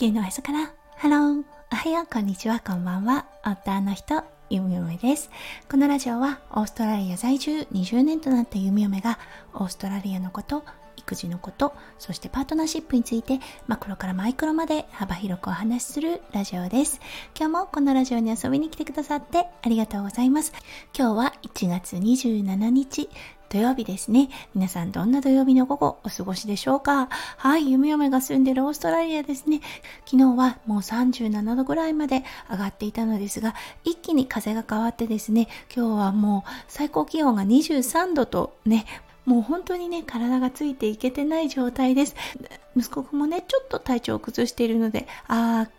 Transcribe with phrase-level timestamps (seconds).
[0.00, 5.28] 地球のへそから、ハロー、おはよう、こんにちは、こんばんは、夫の人、ゆみよめです。
[5.70, 9.18] このラジオは、オーストラリア在住20年となったゆみよめが、
[9.52, 10.64] オーストラリアのこと、
[10.96, 16.98] 育児のこと、そしてパートナーシップについて、マクロからマイクロまで幅広くお話しするラジオです。
[17.38, 20.54] 今日もこのラジオに遊びに来てくださってありがとうございます。
[20.98, 23.10] 今日は1月27日、
[23.50, 24.28] 土曜日ですね。
[24.54, 27.08] 皆さんどんな土曜日の午後お過ごしでしょうか？
[27.36, 29.60] はい、弓嫁が住んでるオーストラリアですね。
[30.04, 38.86] 昨日はもう37度ぐらいまで上がっていたのですが、一気に風が変わってですね、今日はもう最高気温が23度とね、
[39.26, 42.14] もう本当にね、体がついていけてない状態です。
[42.76, 45.70] 息子くんもね、ちょっと体調を崩しているので、ああ、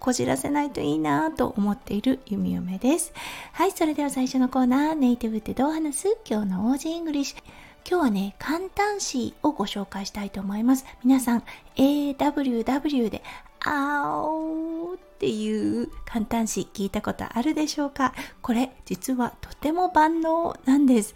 [0.00, 3.12] こじらせないといいなと思っているゆみよめです。
[3.52, 6.16] はい、それでは最初のコーナー、ネイティブってどう話す？
[6.24, 7.38] 今日の Aussie English。
[7.86, 10.86] 今日はね、簡単詞をご紹介したいと思います。
[11.04, 11.42] 皆さん、
[11.76, 13.22] AWW で、
[13.62, 18.14] あおーっていう簡単詞聞いたことあるでしょうか？
[18.40, 21.14] これ、実はとても万能なんです。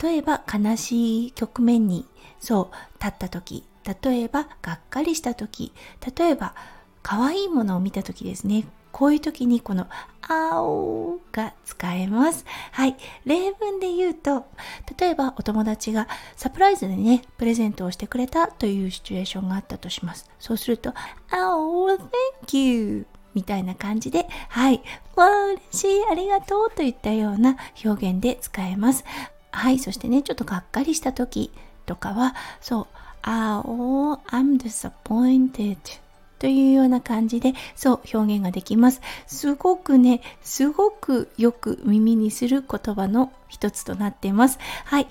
[0.00, 2.06] 例えば、悲しい局面に、
[2.40, 3.64] そう、立った時、
[4.02, 5.74] 例えば、がっかりした時、
[6.16, 6.54] 例えば、
[7.02, 8.64] 可愛いものを見た時ですね。
[8.92, 9.88] こういう時にこの
[10.20, 12.44] 青が使えます。
[12.72, 12.96] はい。
[13.24, 14.44] 例文で言うと、
[14.98, 20.30] 例えばお友達がサプライズでね、プレゼントをしてくれたというシチュエーションがあったとします。
[20.38, 20.92] そうすると、
[21.32, 21.98] Oh,
[22.46, 23.06] thank you!
[23.34, 24.82] みたいな感じで、はい。
[25.16, 29.04] わあ、嬉しい、ありがとうといったような表現で使えます。
[29.50, 29.78] はい。
[29.78, 31.50] そしてね、ちょっとがっかりした時
[31.86, 32.86] とかは、そう、
[33.24, 35.78] Oh, I'm disappointed.
[36.42, 39.00] というような感じで、そう表現ができます。
[39.28, 44.58] すごくね、すごくよく耳にする言葉の一つとなっています。
[44.86, 45.06] はい。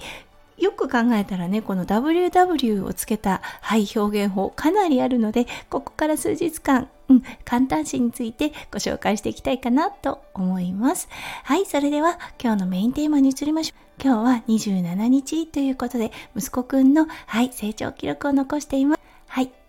[0.57, 11.07] よく考えたらね、この WW をつけた、はい、表現法かなりあるので、ここから数日間、うん、簡単詞についてご紹介していきたいかなと思います。
[11.45, 14.03] はい、それでは今日のメインテーマに移りましょう。
[14.03, 19.00] 今日は27日ということで、息子くんの、はい、成長記録を残しています。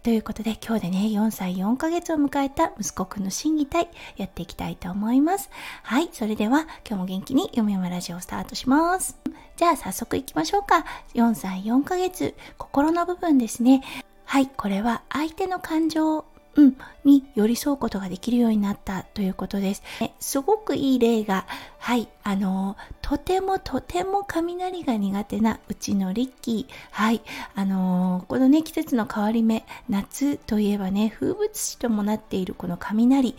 [0.02, 5.48] ということで今日でね、4歳4ヶ月を迎えた息子くんの審議体やっていきたいと思います。
[5.84, 6.08] はい。
[6.12, 9.16] それでは今日も元気に読み読みラジオをスタートします。
[9.56, 10.84] じゃあ早速行きましょうか。
[11.14, 13.84] 4歳4ヶ月、心の部分ですね。
[14.24, 14.48] はい。
[14.48, 16.24] これは相手の感情
[16.54, 19.82] うん、に寄り添うことができるようになったということです。
[20.20, 21.46] すごくいい例が、
[21.78, 26.72] はい、あの、とてもとても雷が苦手なうちのリッキー。
[26.90, 27.22] はい、
[27.54, 33.34] あの、このね、季節の変わり目、夏といえばね、風物詩ともなっているこの雷。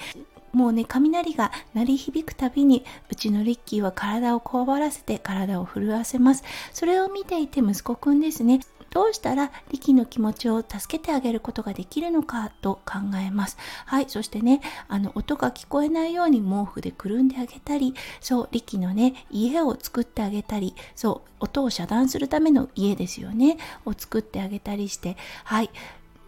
[0.52, 6.44] もうね、雷が鳴り響くたびに、うちのリッキーは体をこわばらせて体を震わせます。
[6.74, 8.60] それを見ていて息子くんですね。
[8.94, 13.58] どうしたら力の気持ちを助けてあげることができるのかと考えます。
[13.88, 14.06] はい。
[14.08, 25.72] そしてね、あの、音が聞こえないように毛布でくるんであげたり、そう、力のね、家を作ってあげたり、そう、音を遮断するための家ですよね、を作ってあげたりして、はい。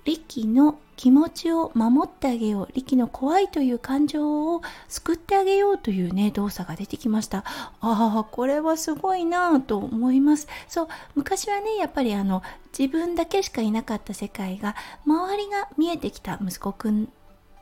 [0.06, 7.40] リキの気持ちを守ってあげよう、リキの怖いという感情を救ってあげようというね、動作が出てきました。
[7.40, 7.44] あ
[7.82, 10.48] あ、これはすごいなぁと思います。
[10.68, 12.44] そう、昔はね、やっぱりあの、
[12.78, 17.10] 自分だけしかいなかった世界が、周りが見えてきた息子くん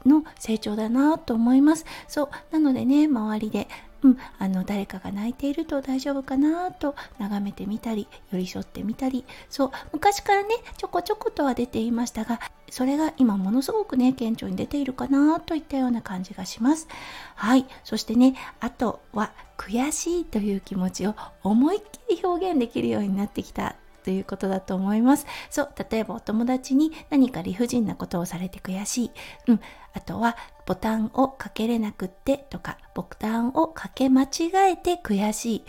[0.05, 1.85] の成長だなと思います。
[2.07, 3.67] そう、なのでね、周りで
[4.03, 16.87] うん、あの誰かが泣いていると大丈夫かなと眺めてみたり寄り添ってみたりそう昔からねちょこちょことは出ていましたがそれが今ものすごくね顕著に出ているかなといったような感じがします
[17.35, 25.25] はいそしてねあとは悔しいという気持ちを思いっきり表現できるようになってきたということだと思います。
[25.49, 29.11] そう、例えばお友達に何か理不尽なことをされて悔しい。
[29.47, 29.61] うん。
[29.93, 30.35] あとは、
[30.65, 34.27] ボタンをかけれなくってとか、ボタンをかけ間違
[34.71, 35.65] えて悔しい。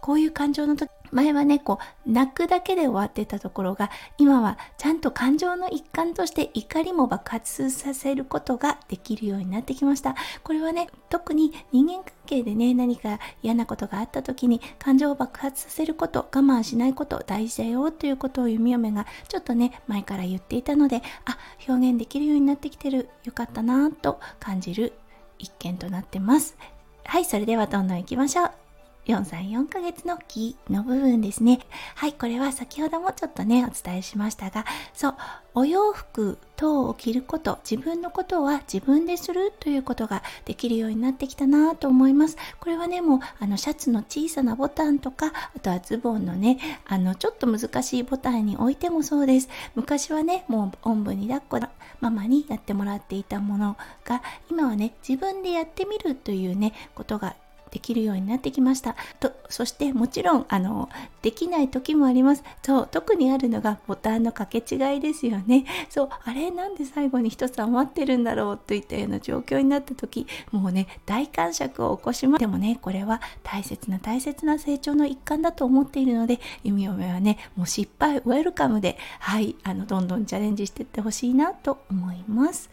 [0.00, 10.14] こういう感情の時、前はね、こう、泣くだけで終わってたところが、今はちゃんと感情の一環として怒りも爆発させることができるようになってきました。
[10.42, 21.38] これはね、特に人間関係でね、何か嫌なことがあった時に、感情を爆発させること、我慢しないこと、大事だよということを弓嫁がちょっとね、前から言っていたので、あ、
[21.68, 24.92] 表現できるようになってきてる、よかったなぁと感じる
[25.38, 26.56] 一件となってます。
[27.04, 28.67] はい、それではどんどん行きましょう。
[29.08, 31.60] 4歳4ヶ月の木の部分ですね。
[31.94, 35.14] はい、これは先ほどもちょっとね、お伝えしましたが、そう、
[35.54, 42.36] お洋服等を着ること、自分のことは自分でするということができるようになってきたなと思います。
[42.60, 49.48] これはね、もう、あの、シャツの小さなボタンとか、あとはズボンのね、あの、ちょっと難しいボタンに置いてもそうです。
[49.74, 51.68] 昔はね、もう、おんぶに抱っこ
[52.00, 57.34] ママにやってもらっていたものが、今はね、自分でやってみるというね、ことが
[57.70, 58.96] できるようになってきました。
[59.20, 60.88] とそしてもちろんあの
[61.22, 62.44] できない時もあります。
[62.62, 65.64] そう特にあるのがボタンの掛け違いですよね。
[65.88, 72.40] そうあれなんで最後に一つ余ってるんだろうといったような状況になった時もうね大感触を起こします。
[72.40, 82.70] でもねこれは大切な大切な成長の一環だと思っているので弓嫁はねもう失敗ウェルカムではいあのどんどんチャレンジしていってほしいなと思います。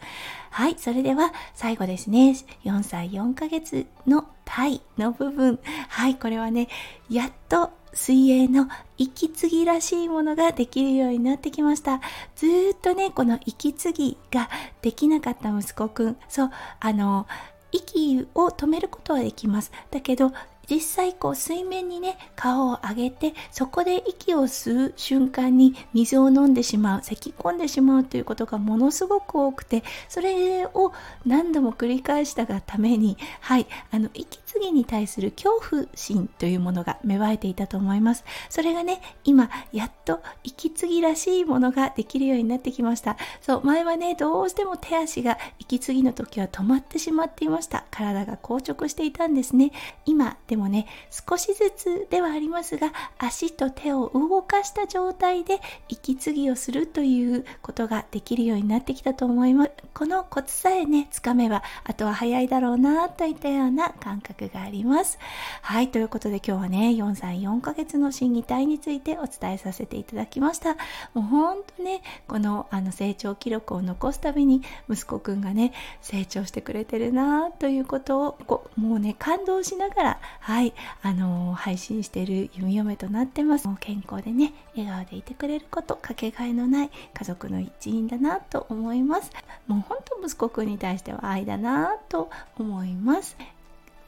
[0.50, 2.34] はい、それでは最後ですね、
[2.64, 5.58] 4歳4ヶ月のタイの部分。
[5.88, 6.68] はい、これはね、
[7.10, 12.00] やっと水泳の息継ぎらしいものができるようになってきました。
[12.36, 14.48] ずっとね、この息継ぎが
[14.80, 16.16] できなかった息子くん。
[16.28, 16.50] そう、
[16.80, 17.26] あの、
[17.72, 19.72] 息を止めることはできます。
[19.90, 20.32] だけど、
[20.68, 30.92] 実際こう水面にね顔を上げてそこで息を吸う瞬間に水を飲んでしまう咳き込んでしまうということがものすごく多くてそれを
[31.24, 38.24] 何度も繰り返したがためにはいあの息継ぎに対する恐怖心というものが芽生えていたと思います。
[38.48, 43.16] それがね今やっと息継ぎらしいものができるようになってきました。
[43.40, 47.84] そう前はねどうしても手足が息継ぎの時は止まってしまっていました。
[47.90, 49.72] 体が硬直していたんですね。
[50.04, 59.70] 今でもね少しずつではありますが足と手を動かした状態で息継ぎをするということができるようになってきたと思います。
[59.94, 65.18] このコツさえねつかめばあとは早いだろうなといったような感覚があります。
[65.62, 70.74] はいということで今日はね4歳4ヶ月の心技体についてお伝えさせていただきました。
[71.14, 75.72] もうほんとねこのあの成長記録を残すたびに息子くんがね
[76.02, 83.68] 成長してくれてるなということをこうもうね感動しながらはい、あのー、配信している弓嫁となってます。
[83.80, 89.32] 健康でね、笑顔でいてくれること、かけがえのない家族の一員だなと思います。
[89.66, 93.36] もう本当息子くんに対しては愛だなと思います。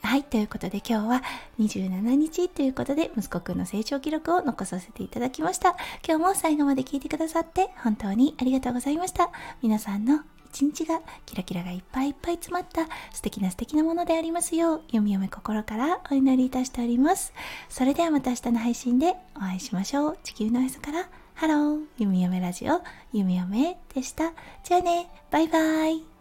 [0.01, 1.23] はい、ということで今日は
[1.59, 5.71] 27日ということで息子くんの成長記録を残させていただきました。
[6.07, 9.33] 今日も最後まで聞いてくださって本当にありがとうございました。
[9.61, 10.21] 皆さんの
[10.53, 17.33] 一日がキラキラがいっぱいいっぱい詰まった素敵な素敵なものでありますようゆみよめ心からお祈りいたしております。
[17.69, 20.19] それではまた明日の配信でお会いしましょう。
[20.23, 21.09] 地球のへそから。
[21.35, 21.81] ハロー。
[21.99, 22.79] ゆみよめラジオ。
[23.13, 24.33] ゆみよめでした。
[24.65, 25.09] じゃあね。
[25.31, 26.18] バイバイ。